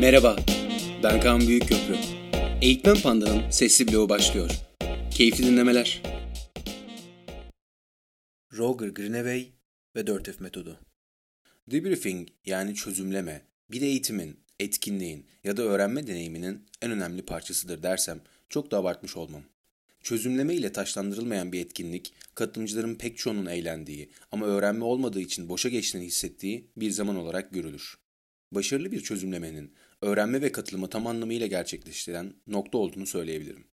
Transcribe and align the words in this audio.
Merhaba, 0.00 0.36
ben 1.02 1.20
Kaan 1.20 1.40
Büyükköprü. 1.40 1.96
Eğitmen 2.62 2.96
Panda'nın 2.96 3.50
sesli 3.50 3.92
bloğu 3.92 4.08
başlıyor. 4.08 4.50
Keyifli 5.10 5.46
dinlemeler. 5.46 6.02
Roger 8.52 8.88
Greenaway 8.88 9.46
ve 9.96 10.00
4F 10.00 10.42
metodu. 10.42 10.80
Debriefing 11.70 12.28
yani 12.46 12.74
çözümleme, 12.74 13.42
bir 13.70 13.82
eğitimin, 13.82 14.40
etkinliğin 14.60 15.26
ya 15.44 15.56
da 15.56 15.62
öğrenme 15.62 16.06
deneyiminin 16.06 16.66
en 16.82 16.90
önemli 16.90 17.22
parçasıdır 17.22 17.82
dersem 17.82 18.20
çok 18.48 18.70
da 18.70 18.78
abartmış 18.78 19.16
olmam. 19.16 19.42
Çözümleme 20.02 20.54
ile 20.54 20.72
taşlandırılmayan 20.72 21.52
bir 21.52 21.60
etkinlik, 21.60 22.14
katılımcıların 22.34 22.94
pek 22.94 23.18
çoğunun 23.18 23.46
eğlendiği 23.46 24.10
ama 24.32 24.46
öğrenme 24.46 24.84
olmadığı 24.84 25.20
için 25.20 25.48
boşa 25.48 25.68
geçtiğini 25.68 26.04
hissettiği 26.04 26.70
bir 26.76 26.90
zaman 26.90 27.16
olarak 27.16 27.52
görülür. 27.52 28.05
Başarılı 28.52 28.92
bir 28.92 29.00
çözümlemenin 29.00 29.72
öğrenme 30.02 30.42
ve 30.42 30.52
katılımı 30.52 30.88
tam 30.88 31.06
anlamıyla 31.06 31.46
gerçekleştiren 31.46 32.34
nokta 32.46 32.78
olduğunu 32.78 33.06
söyleyebilirim. 33.06 33.64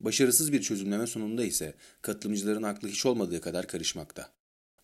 Başarısız 0.00 0.52
bir 0.52 0.62
çözümleme 0.62 1.06
sonunda 1.06 1.44
ise 1.44 1.74
katılımcıların 2.02 2.62
aklı 2.62 2.88
hiç 2.88 3.06
olmadığı 3.06 3.40
kadar 3.40 3.66
karışmakta. 3.66 4.32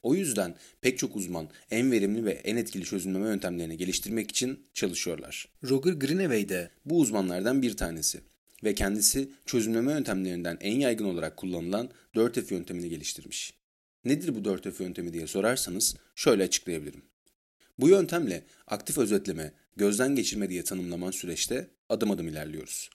O 0.03 0.15
yüzden 0.15 0.57
pek 0.81 0.98
çok 0.98 1.17
uzman 1.17 1.48
en 1.70 1.93
verimli 1.93 2.25
ve 2.25 2.31
en 2.31 2.57
etkili 2.57 2.84
çözümleme 2.84 3.29
yöntemlerini 3.29 3.77
geliştirmek 3.77 4.31
için 4.31 4.67
çalışıyorlar. 4.75 5.48
Roger 5.65 5.93
Greenaway 5.93 6.48
de 6.48 6.70
bu 6.84 7.01
uzmanlardan 7.01 7.62
bir 7.62 7.77
tanesi 7.77 8.20
ve 8.65 8.75
kendisi 8.75 9.31
çözümleme 9.47 9.93
yöntemlerinden 9.93 10.59
en 10.61 10.81
yaygın 10.81 11.05
olarak 11.05 11.37
kullanılan 11.37 11.91
4F 12.15 12.55
yöntemini 12.55 12.89
geliştirmiş. 12.89 13.55
Nedir 14.05 14.34
bu 14.34 14.39
4F 14.39 14.83
yöntemi 14.83 15.12
diye 15.12 15.27
sorarsanız 15.27 15.97
şöyle 16.15 16.43
açıklayabilirim. 16.43 17.03
Bu 17.79 17.89
yöntemle 17.89 18.45
aktif 18.66 18.98
özetleme, 18.98 19.53
gözden 19.77 20.14
geçirme 20.17 20.50
diye 20.50 20.64
tanımlaman 20.64 21.11
süreçte 21.11 21.70
adım 21.89 22.11
adım 22.11 22.28
ilerliyoruz. 22.28 22.91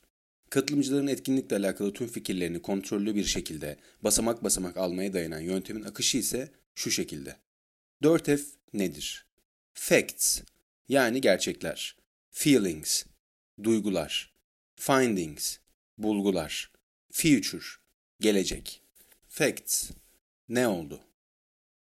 Katılımcıların 0.49 1.07
etkinlikle 1.07 1.55
alakalı 1.55 1.93
tüm 1.93 2.07
fikirlerini 2.07 2.61
kontrollü 2.61 3.15
bir 3.15 3.23
şekilde 3.23 3.77
basamak 4.01 4.43
basamak 4.43 4.77
almaya 4.77 5.13
dayanan 5.13 5.39
yöntemin 5.39 5.83
akışı 5.83 6.17
ise 6.17 6.51
şu 6.75 6.91
şekilde. 6.91 7.35
4F 8.03 8.41
nedir? 8.73 9.25
Facts 9.73 10.41
yani 10.89 11.21
gerçekler. 11.21 11.95
Feelings 12.31 13.05
duygular. 13.63 14.33
Findings 14.75 15.57
bulgular. 15.97 16.71
Future 17.11 17.65
gelecek. 18.19 18.81
Facts 19.27 19.91
ne 20.49 20.67
oldu? 20.67 21.01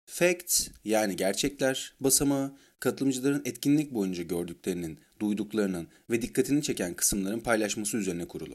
Facts 0.05 0.69
yani 0.85 1.17
gerçekler 1.17 1.95
basamağı 2.01 2.57
katılımcıların 2.81 3.43
etkinlik 3.45 3.95
boyunca 3.95 4.23
gördüklerinin, 4.23 4.99
duyduklarının 5.21 5.89
ve 6.11 6.23
dikkatini 6.23 6.63
çeken 6.63 6.95
kısımların 6.95 7.41
paylaşması 7.41 7.97
üzerine 7.97 8.29
kurulu. 8.29 8.55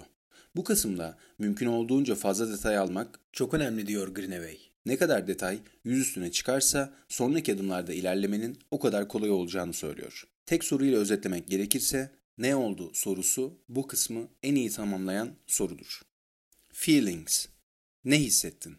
Bu 0.55 0.63
kısımda 0.63 1.17
mümkün 1.39 1.67
olduğunca 1.67 2.15
fazla 2.15 2.53
detay 2.53 2.77
almak 2.77 3.19
çok 3.31 3.53
önemli 3.53 3.87
diyor 3.87 4.07
Greenaway. 4.07 4.57
Ne 4.85 4.97
kadar 4.97 5.27
detay 5.27 5.59
yüz 5.83 5.99
üstüne 5.99 6.31
çıkarsa 6.31 6.93
sonraki 7.09 7.53
adımlarda 7.53 7.93
ilerlemenin 7.93 8.57
o 8.71 8.79
kadar 8.79 9.07
kolay 9.07 9.29
olacağını 9.29 9.73
söylüyor. 9.73 10.27
Tek 10.45 10.63
soruyla 10.63 10.99
özetlemek 10.99 11.47
gerekirse 11.47 12.11
ne 12.37 12.55
oldu 12.55 12.91
sorusu 12.93 13.59
bu 13.69 13.87
kısmı 13.87 14.27
en 14.43 14.55
iyi 14.55 14.69
tamamlayan 14.69 15.29
sorudur. 15.47 16.01
Feelings. 16.73 17.47
Ne 18.05 18.19
hissettin? 18.19 18.77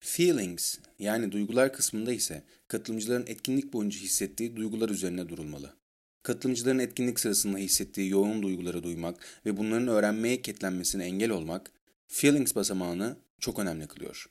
Feelings 0.00 0.78
yani 0.98 1.32
duygular 1.32 1.72
kısmında 1.72 2.12
ise 2.12 2.42
katılımcıların 2.68 3.26
etkinlik 3.26 3.72
boyunca 3.72 4.00
hissettiği 4.00 4.56
duygular 4.56 4.88
üzerine 4.88 5.28
durulmalı. 5.28 5.74
Katılımcıların 6.22 6.78
etkinlik 6.78 7.20
sırasında 7.20 7.58
hissettiği 7.58 8.10
yoğun 8.10 8.42
duyguları 8.42 8.82
duymak 8.82 9.24
ve 9.46 9.56
bunların 9.56 9.88
öğrenmeye 9.88 10.42
ketlenmesine 10.42 11.04
engel 11.04 11.30
olmak, 11.30 11.72
feelings 12.08 12.54
basamağını 12.54 13.16
çok 13.40 13.58
önemli 13.58 13.86
kılıyor. 13.86 14.26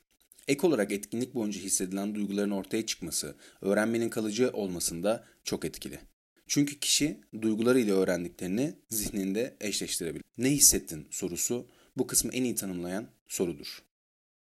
Ek 0.48 0.66
olarak 0.66 0.92
etkinlik 0.92 1.34
boyunca 1.34 1.60
hissedilen 1.60 2.14
duyguların 2.14 2.50
ortaya 2.50 2.86
çıkması, 2.86 3.34
öğrenmenin 3.60 4.08
kalıcı 4.08 4.50
olmasında 4.50 5.24
çok 5.44 5.64
etkili. 5.64 5.98
Çünkü 6.46 6.78
kişi 6.78 7.20
duygularıyla 7.42 7.96
öğrendiklerini 7.96 8.74
zihninde 8.88 9.56
eşleştirebilir. 9.60 10.24
Ne 10.38 10.50
hissettin 10.50 11.08
sorusu 11.10 11.66
bu 11.96 12.06
kısmı 12.06 12.32
en 12.32 12.44
iyi 12.44 12.54
tanımlayan 12.54 13.06
sorudur. 13.28 13.82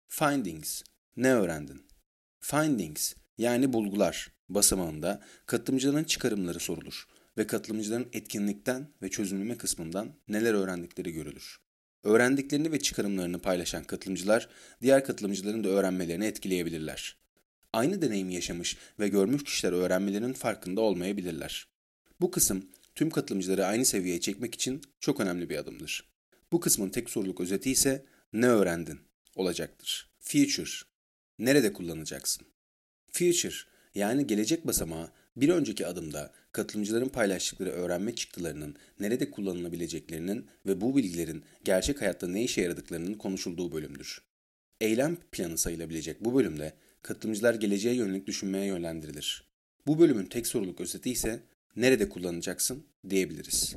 Findings 0.09 0.83
ne 1.19 1.35
öğrendin? 1.35 1.83
Findings 2.41 3.15
yani 3.39 3.73
bulgular 3.73 4.33
basamağında 4.49 5.23
katılımcıların 5.47 6.05
çıkarımları 6.05 6.61
sorulur 6.61 7.07
ve 7.39 7.47
katılımcıların 7.47 8.09
etkinlikten 8.13 8.89
ve 9.03 9.11
çözümleme 9.11 9.57
kısmından 9.57 10.15
neler 10.29 10.55
öğrendikleri 10.55 11.13
görülür. 11.13 11.59
Öğrendiklerini 12.05 12.73
ve 12.73 12.79
çıkarımlarını 12.79 13.39
paylaşan 13.39 13.85
katılımcılar 13.85 14.49
diğer 14.83 15.05
katılımcıların 15.05 15.65
da 15.65 15.69
öğrenmelerini 15.69 16.27
etkileyebilirler. 16.27 17.17
Aynı 17.73 18.03
deneyimi 18.03 18.35
yaşamış 18.35 18.77
ve 18.99 19.09
görmüş 19.09 19.45
kişiler 19.45 19.73
öğrenmelerinin 19.73 20.33
farkında 20.33 20.81
olmayabilirler. 20.81 21.69
Bu 22.21 22.31
kısım 22.31 22.69
tüm 22.95 23.11
katılımcıları 23.11 23.67
aynı 23.67 23.85
seviyeye 23.85 24.21
çekmek 24.21 24.55
için 24.55 24.83
çok 25.01 25.21
önemli 25.21 25.51
bir 25.51 25.57
adımdır. 25.57 26.09
Bu 26.53 26.61
kısmın 26.61 26.89
tek 26.89 27.11
soruluk 27.11 27.41
özeti 27.41 27.71
ise 27.71 28.05
ne 28.33 28.47
öğrendin 28.47 29.01
olacaktır. 29.35 30.11
Future 30.21 30.88
nerede 31.39 31.73
kullanacaksın? 31.73 32.47
Future 33.13 33.55
yani 33.95 34.27
gelecek 34.27 34.67
basamağı 34.67 35.11
bir 35.37 35.49
önceki 35.49 35.87
adımda 35.87 36.33
katılımcıların 36.53 37.09
paylaştıkları 37.09 37.71
öğrenme 37.71 38.15
çıktılarının 38.15 38.77
nerede 39.01 39.31
kullanılabileceklerinin 39.31 40.47
ve 40.67 40.81
bu 40.81 40.97
bilgilerin 40.97 41.45
gerçek 41.65 42.01
hayatta 42.01 42.29
ne 42.29 42.45
işe 42.45 42.63
yaradıklarının 42.63 43.15
konuşulduğu 43.15 43.73
bölümdür. 43.73 44.23
Eylem 44.81 45.17
planı 45.33 45.59
sayılabilecek 45.59 46.25
bu 46.25 46.35
bölümde 46.35 46.73
katılımcılar 47.03 47.55
geleceğe 47.55 47.95
yönelik 47.95 48.27
düşünmeye 48.27 48.67
yönlendirilir. 48.67 49.45
Bu 49.87 49.99
bölümün 49.99 50.27
tek 50.27 50.47
soruluk 50.47 50.81
özeti 50.81 51.11
ise 51.11 51.41
nerede 51.77 52.09
kullanacaksın 52.09 52.85
diyebiliriz. 53.11 53.77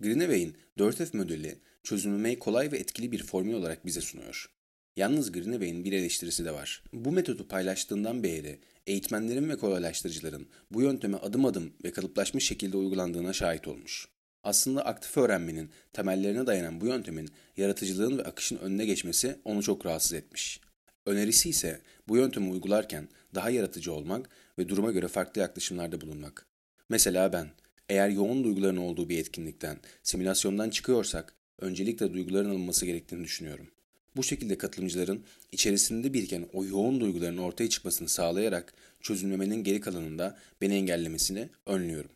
Greenaway'in 0.00 0.56
4F 0.78 1.16
modeli 1.16 1.58
çözümlemeyi 1.82 2.38
kolay 2.38 2.72
ve 2.72 2.78
etkili 2.78 3.12
bir 3.12 3.22
formül 3.22 3.54
olarak 3.54 3.86
bize 3.86 4.00
sunuyor. 4.00 4.50
Yalnız 4.96 5.32
Greenaway'in 5.32 5.84
bir 5.84 5.92
eleştirisi 5.92 6.44
de 6.44 6.52
var. 6.54 6.82
Bu 6.92 7.12
metodu 7.12 7.48
paylaştığından 7.48 8.22
beri 8.22 8.58
eğitmenlerin 8.86 9.48
ve 9.48 9.56
kolaylaştırıcıların 9.56 10.46
bu 10.70 10.82
yönteme 10.82 11.16
adım 11.16 11.44
adım 11.44 11.72
ve 11.84 11.92
kalıplaşmış 11.92 12.44
şekilde 12.44 12.76
uygulandığına 12.76 13.32
şahit 13.32 13.68
olmuş. 13.68 14.08
Aslında 14.42 14.86
aktif 14.86 15.16
öğrenmenin 15.16 15.70
temellerine 15.92 16.46
dayanan 16.46 16.80
bu 16.80 16.86
yöntemin 16.86 17.28
yaratıcılığın 17.56 18.18
ve 18.18 18.22
akışın 18.22 18.56
önüne 18.56 18.86
geçmesi 18.86 19.36
onu 19.44 19.62
çok 19.62 19.86
rahatsız 19.86 20.12
etmiş. 20.12 20.60
Önerisi 21.06 21.48
ise 21.48 21.80
bu 22.08 22.16
yöntemi 22.16 22.50
uygularken 22.50 23.08
daha 23.34 23.50
yaratıcı 23.50 23.92
olmak 23.92 24.28
ve 24.58 24.68
duruma 24.68 24.92
göre 24.92 25.08
farklı 25.08 25.40
yaklaşımlarda 25.40 26.00
bulunmak. 26.00 26.46
Mesela 26.88 27.32
ben, 27.32 27.50
eğer 27.88 28.08
yoğun 28.08 28.44
duyguların 28.44 28.76
olduğu 28.76 29.08
bir 29.08 29.18
etkinlikten, 29.18 29.78
simülasyondan 30.02 30.70
çıkıyorsak, 30.70 31.34
öncelikle 31.58 32.12
duyguların 32.12 32.50
alınması 32.50 32.86
gerektiğini 32.86 33.24
düşünüyorum. 33.24 33.68
Bu 34.16 34.22
şekilde 34.22 34.58
katılımcıların 34.58 35.24
içerisinde 35.52 36.14
biriken 36.14 36.48
o 36.52 36.64
yoğun 36.64 37.00
duyguların 37.00 37.38
ortaya 37.38 37.68
çıkmasını 37.68 38.08
sağlayarak 38.08 38.74
çözümlemenin 39.00 39.64
geri 39.64 39.80
kalanında 39.80 40.38
beni 40.60 40.74
engellemesini 40.74 41.48
önlüyorum. 41.66 42.10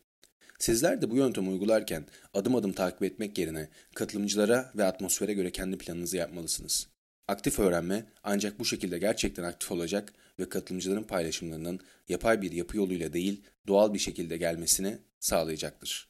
Sizler 0.59 1.03
de 1.03 1.11
bu 1.11 1.17
yöntemi 1.17 1.49
uygularken 1.49 2.05
adım 2.35 2.57
adım 2.57 2.73
takip 2.73 3.03
etmek 3.03 3.39
yerine 3.39 3.69
katılımcılara 3.95 4.73
ve 4.77 4.85
atmosfere 4.85 5.35
göre 5.35 5.53
kendi 5.53 5.79
planınızı 5.79 6.17
yapmalısınız. 6.17 6.89
Aktif 7.29 7.59
öğrenme 7.59 8.05
ancak 8.23 8.59
bu 8.59 8.65
şekilde 8.65 8.99
gerçekten 8.99 9.43
aktif 9.43 9.73
olacak 9.73 10.13
ve 10.39 10.49
katılımcıların 10.49 11.03
paylaşımlarının 11.03 11.81
yapay 12.09 12.43
bir 12.43 12.53
yapı 12.53 12.77
yoluyla 12.77 13.13
değil 13.13 13.43
doğal 13.67 13.95
bir 13.95 13.99
şekilde 13.99 14.37
gelmesini 14.37 14.99
sağlayacaktır. 15.21 16.09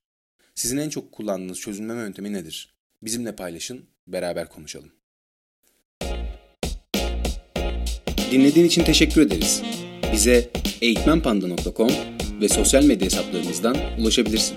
Sizin 0.54 0.76
en 0.76 0.88
çok 0.88 1.12
kullandığınız 1.12 1.60
çözümleme 1.60 2.00
yöntemi 2.00 2.32
nedir? 2.32 2.75
Bizimle 3.02 3.37
paylaşın, 3.37 3.84
beraber 4.06 4.48
konuşalım. 4.48 4.92
Dinlediğin 8.34 8.66
için 8.66 8.84
teşekkür 8.84 9.20
ederiz. 9.20 9.62
Bize 10.12 10.50
eğitmenpanda.com 10.82 11.90
ve 12.40 12.48
sosyal 12.48 12.84
medya 12.84 13.06
hesaplarımızdan 13.06 13.76
ulaşabilirsin. 13.98 14.56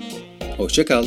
Hoşçakal. 0.57 1.05